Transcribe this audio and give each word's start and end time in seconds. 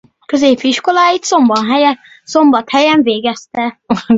Középiskoláit 0.25 1.23
Szombathelyen 2.23 3.01
végezte. 3.03 3.79